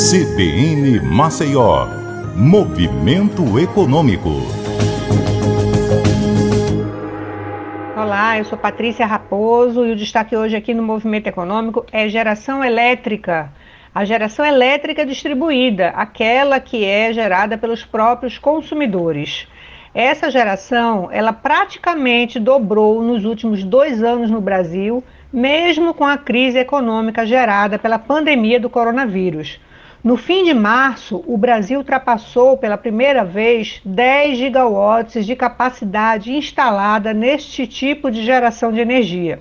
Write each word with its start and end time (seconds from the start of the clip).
CBN 0.00 0.98
Maceió, 1.02 1.86
Movimento 2.34 3.58
Econômico. 3.58 4.30
Olá, 7.94 8.38
eu 8.38 8.46
sou 8.46 8.56
Patrícia 8.56 9.04
Raposo 9.04 9.84
e 9.84 9.92
o 9.92 9.96
destaque 9.96 10.34
hoje 10.34 10.56
aqui 10.56 10.72
no 10.72 10.82
Movimento 10.82 11.26
Econômico 11.26 11.84
é 11.92 12.08
geração 12.08 12.64
elétrica. 12.64 13.52
A 13.94 14.06
geração 14.06 14.42
elétrica 14.42 15.04
distribuída, 15.04 15.90
aquela 15.90 16.58
que 16.60 16.82
é 16.82 17.12
gerada 17.12 17.58
pelos 17.58 17.84
próprios 17.84 18.38
consumidores. 18.38 19.46
Essa 19.94 20.30
geração, 20.30 21.10
ela 21.12 21.34
praticamente 21.34 22.40
dobrou 22.40 23.02
nos 23.02 23.26
últimos 23.26 23.62
dois 23.62 24.02
anos 24.02 24.30
no 24.30 24.40
Brasil, 24.40 25.04
mesmo 25.30 25.92
com 25.92 26.06
a 26.06 26.16
crise 26.16 26.58
econômica 26.58 27.26
gerada 27.26 27.78
pela 27.78 27.98
pandemia 27.98 28.58
do 28.58 28.70
coronavírus. 28.70 29.60
No 30.02 30.16
fim 30.16 30.44
de 30.44 30.54
março, 30.54 31.22
o 31.26 31.36
Brasil 31.36 31.78
ultrapassou 31.78 32.56
pela 32.56 32.78
primeira 32.78 33.22
vez 33.22 33.82
10 33.84 34.38
gigawatts 34.38 35.26
de 35.26 35.36
capacidade 35.36 36.32
instalada 36.32 37.12
neste 37.12 37.66
tipo 37.66 38.10
de 38.10 38.24
geração 38.24 38.72
de 38.72 38.80
energia. 38.80 39.40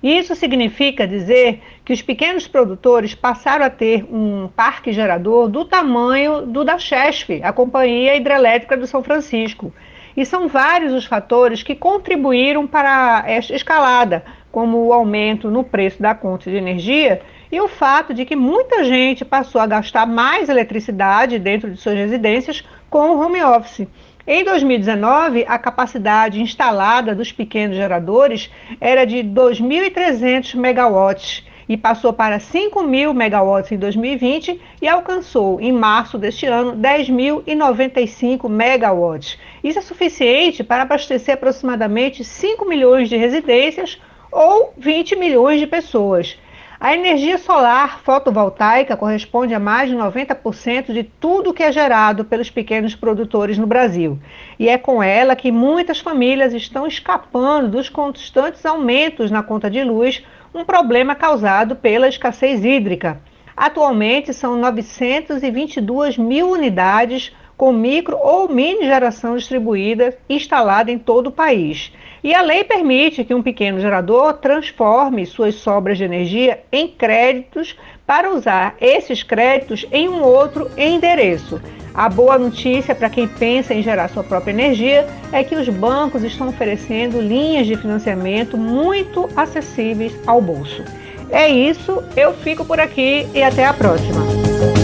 Isso 0.00 0.36
significa 0.36 1.04
dizer 1.04 1.60
que 1.84 1.92
os 1.92 2.00
pequenos 2.00 2.46
produtores 2.46 3.12
passaram 3.12 3.66
a 3.66 3.70
ter 3.70 4.04
um 4.04 4.48
parque 4.54 4.92
gerador 4.92 5.48
do 5.48 5.64
tamanho 5.64 6.42
do 6.42 6.64
da 6.64 6.78
Chesf, 6.78 7.42
a 7.42 7.52
Companhia 7.52 8.14
Hidrelétrica 8.14 8.76
do 8.76 8.86
São 8.86 9.02
Francisco. 9.02 9.74
E 10.16 10.24
são 10.24 10.46
vários 10.46 10.92
os 10.92 11.06
fatores 11.06 11.64
que 11.64 11.74
contribuíram 11.74 12.68
para 12.68 13.24
esta 13.26 13.52
escalada, 13.52 14.24
como 14.52 14.78
o 14.78 14.92
aumento 14.92 15.50
no 15.50 15.64
preço 15.64 16.00
da 16.00 16.14
conta 16.14 16.48
de 16.48 16.56
energia 16.56 17.20
e 17.50 17.60
o 17.60 17.68
fato 17.68 18.12
de 18.12 18.24
que 18.24 18.36
muita 18.36 18.84
gente 18.84 19.24
passou 19.24 19.60
a 19.60 19.66
gastar 19.66 20.06
mais 20.06 20.48
eletricidade 20.48 21.38
dentro 21.38 21.70
de 21.70 21.80
suas 21.80 21.96
residências 21.96 22.64
com 22.90 23.10
o 23.10 23.20
home 23.20 23.42
office. 23.42 23.86
Em 24.26 24.44
2019, 24.44 25.46
a 25.48 25.58
capacidade 25.58 26.40
instalada 26.40 27.14
dos 27.14 27.32
pequenos 27.32 27.76
geradores 27.76 28.50
era 28.78 29.06
de 29.06 29.18
2.300 29.18 30.54
megawatts 30.54 31.46
e 31.68 31.76
passou 31.76 32.12
para 32.12 32.38
5.000 32.38 33.14
megawatts 33.14 33.72
em 33.72 33.78
2020 33.78 34.60
e 34.80 34.88
alcançou, 34.88 35.60
em 35.60 35.72
março 35.72 36.16
deste 36.16 36.46
ano, 36.46 36.76
10.095 36.76 38.48
megawatts. 38.48 39.38
Isso 39.62 39.78
é 39.78 39.82
suficiente 39.82 40.64
para 40.64 40.82
abastecer 40.82 41.34
aproximadamente 41.34 42.24
5 42.24 42.64
milhões 42.66 43.08
de 43.08 43.16
residências 43.16 44.00
ou 44.30 44.72
20 44.76 45.16
milhões 45.16 45.60
de 45.60 45.66
pessoas. 45.66 46.38
A 46.80 46.94
energia 46.94 47.38
solar 47.38 47.98
fotovoltaica 48.04 48.96
corresponde 48.96 49.52
a 49.52 49.58
mais 49.58 49.90
de 49.90 49.96
90% 49.96 50.92
de 50.92 51.02
tudo 51.02 51.52
que 51.52 51.64
é 51.64 51.72
gerado 51.72 52.24
pelos 52.24 52.50
pequenos 52.50 52.94
produtores 52.94 53.58
no 53.58 53.66
Brasil. 53.66 54.16
E 54.60 54.68
é 54.68 54.78
com 54.78 55.02
ela 55.02 55.34
que 55.34 55.50
muitas 55.50 55.98
famílias 55.98 56.54
estão 56.54 56.86
escapando 56.86 57.68
dos 57.68 57.88
constantes 57.88 58.64
aumentos 58.64 59.28
na 59.28 59.42
conta 59.42 59.68
de 59.68 59.82
luz, 59.82 60.22
um 60.54 60.64
problema 60.64 61.16
causado 61.16 61.74
pela 61.74 62.08
escassez 62.08 62.64
hídrica. 62.64 63.20
Atualmente 63.56 64.32
são 64.32 64.56
922 64.56 66.16
mil 66.16 66.48
unidades 66.48 67.34
com 67.58 67.72
micro 67.72 68.16
ou 68.16 68.48
mini 68.48 68.86
geração 68.86 69.36
distribuída 69.36 70.16
instalada 70.30 70.90
em 70.92 70.98
todo 70.98 71.26
o 71.26 71.32
país. 71.32 71.92
E 72.22 72.32
a 72.34 72.40
lei 72.40 72.64
permite 72.64 73.24
que 73.24 73.34
um 73.34 73.42
pequeno 73.42 73.80
gerador 73.80 74.34
transforme 74.34 75.26
suas 75.26 75.56
sobras 75.56 75.98
de 75.98 76.04
energia 76.04 76.60
em 76.72 76.88
créditos 76.88 77.76
para 78.06 78.32
usar 78.32 78.76
esses 78.80 79.22
créditos 79.22 79.84
em 79.92 80.08
um 80.08 80.22
outro 80.22 80.70
endereço. 80.76 81.60
A 81.92 82.08
boa 82.08 82.38
notícia 82.38 82.94
para 82.94 83.10
quem 83.10 83.26
pensa 83.26 83.74
em 83.74 83.82
gerar 83.82 84.08
sua 84.08 84.22
própria 84.22 84.52
energia 84.52 85.06
é 85.32 85.42
que 85.42 85.56
os 85.56 85.68
bancos 85.68 86.22
estão 86.22 86.48
oferecendo 86.48 87.20
linhas 87.20 87.66
de 87.66 87.76
financiamento 87.76 88.56
muito 88.56 89.28
acessíveis 89.36 90.16
ao 90.26 90.40
bolso. 90.40 90.84
É 91.30 91.48
isso, 91.48 92.02
eu 92.16 92.32
fico 92.34 92.64
por 92.64 92.78
aqui 92.78 93.26
e 93.34 93.42
até 93.42 93.64
a 93.64 93.72
próxima. 93.72 94.77